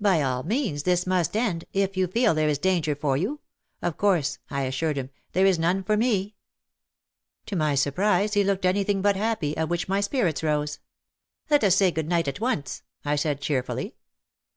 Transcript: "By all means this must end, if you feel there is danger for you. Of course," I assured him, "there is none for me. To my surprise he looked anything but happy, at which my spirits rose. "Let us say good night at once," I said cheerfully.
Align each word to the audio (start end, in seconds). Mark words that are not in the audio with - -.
"By 0.00 0.22
all 0.22 0.44
means 0.44 0.84
this 0.84 1.08
must 1.08 1.36
end, 1.36 1.64
if 1.72 1.96
you 1.96 2.06
feel 2.06 2.34
there 2.34 2.48
is 2.48 2.56
danger 2.56 2.94
for 2.94 3.16
you. 3.16 3.40
Of 3.82 3.96
course," 3.96 4.38
I 4.48 4.62
assured 4.62 4.96
him, 4.96 5.10
"there 5.32 5.44
is 5.44 5.58
none 5.58 5.82
for 5.82 5.96
me. 5.96 6.36
To 7.46 7.56
my 7.56 7.74
surprise 7.74 8.34
he 8.34 8.44
looked 8.44 8.64
anything 8.64 9.02
but 9.02 9.16
happy, 9.16 9.56
at 9.56 9.68
which 9.68 9.88
my 9.88 10.00
spirits 10.00 10.44
rose. 10.44 10.78
"Let 11.50 11.64
us 11.64 11.74
say 11.74 11.90
good 11.90 12.08
night 12.08 12.28
at 12.28 12.38
once," 12.40 12.84
I 13.04 13.16
said 13.16 13.40
cheerfully. 13.40 13.96